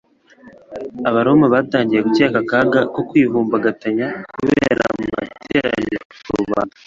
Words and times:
Abaroma 1.09 1.45
batangiye 1.53 2.01
gukeka 2.07 2.37
akaga 2.43 2.79
ko 2.93 2.99
kwivumbagatanya 3.09 4.07
kubera 4.35 4.81
amateraniro 4.89 5.39
ya 5.55 5.67
rubanda; 6.39 6.75